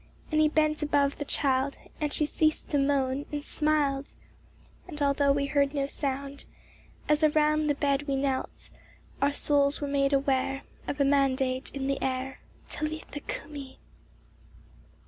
[0.31, 4.15] And he bent above the child, and she ceased to moan, and smiled;
[4.87, 6.45] And although we heard no sound,
[7.07, 8.71] as around the bed we knelt,
[9.21, 13.77] Our souls were made aware of a mandate in the air," Talitha cumi